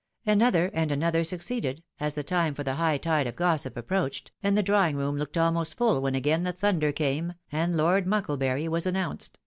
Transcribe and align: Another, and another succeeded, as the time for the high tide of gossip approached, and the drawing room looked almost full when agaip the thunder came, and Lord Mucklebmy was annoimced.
Another, 0.25 0.71
and 0.73 0.91
another 0.91 1.23
succeeded, 1.23 1.83
as 1.99 2.15
the 2.15 2.23
time 2.23 2.55
for 2.55 2.63
the 2.63 2.73
high 2.73 2.97
tide 2.97 3.27
of 3.27 3.35
gossip 3.35 3.77
approached, 3.77 4.31
and 4.41 4.57
the 4.57 4.63
drawing 4.63 4.95
room 4.95 5.15
looked 5.15 5.37
almost 5.37 5.77
full 5.77 6.01
when 6.01 6.15
agaip 6.15 6.43
the 6.43 6.51
thunder 6.51 6.91
came, 6.91 7.33
and 7.51 7.77
Lord 7.77 8.07
Mucklebmy 8.07 8.67
was 8.67 8.87
annoimced. 8.87 9.37